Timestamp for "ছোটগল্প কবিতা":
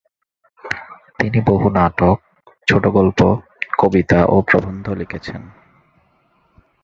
2.67-4.19